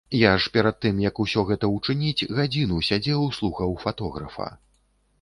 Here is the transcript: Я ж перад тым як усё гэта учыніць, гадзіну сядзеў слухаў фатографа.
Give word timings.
Я 0.19 0.29
ж 0.45 0.51
перад 0.53 0.79
тым 0.85 1.01
як 1.07 1.21
усё 1.25 1.43
гэта 1.51 1.69
учыніць, 1.75 2.27
гадзіну 2.41 2.83
сядзеў 2.91 3.31
слухаў 3.39 3.81
фатографа. 3.89 4.53